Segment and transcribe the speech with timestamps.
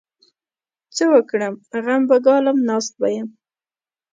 [0.95, 1.53] څه وکړم؟!
[1.83, 3.29] غم به ګالم؛ ناست به يم.